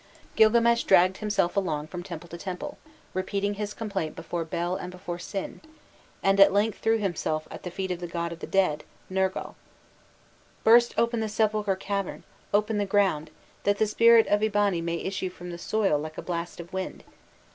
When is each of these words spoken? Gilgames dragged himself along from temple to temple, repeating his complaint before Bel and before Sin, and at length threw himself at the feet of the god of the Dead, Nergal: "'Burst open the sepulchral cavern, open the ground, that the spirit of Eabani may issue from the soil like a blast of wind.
Gilgames 0.35 0.83
dragged 0.83 1.17
himself 1.17 1.55
along 1.55 1.85
from 1.85 2.01
temple 2.01 2.27
to 2.29 2.35
temple, 2.39 2.79
repeating 3.13 3.53
his 3.53 3.75
complaint 3.75 4.15
before 4.15 4.43
Bel 4.43 4.75
and 4.75 4.89
before 4.91 5.19
Sin, 5.19 5.61
and 6.23 6.39
at 6.39 6.51
length 6.51 6.79
threw 6.79 6.97
himself 6.97 7.47
at 7.51 7.61
the 7.61 7.69
feet 7.69 7.91
of 7.91 7.99
the 7.99 8.07
god 8.07 8.31
of 8.33 8.39
the 8.39 8.47
Dead, 8.47 8.83
Nergal: 9.11 9.55
"'Burst 10.63 10.95
open 10.97 11.19
the 11.19 11.29
sepulchral 11.29 11.75
cavern, 11.77 12.23
open 12.51 12.79
the 12.79 12.85
ground, 12.87 13.29
that 13.61 13.77
the 13.77 13.85
spirit 13.85 14.25
of 14.25 14.41
Eabani 14.41 14.81
may 14.81 14.95
issue 14.97 15.29
from 15.29 15.51
the 15.51 15.59
soil 15.59 15.99
like 15.99 16.17
a 16.17 16.23
blast 16.23 16.59
of 16.59 16.73
wind. 16.73 17.03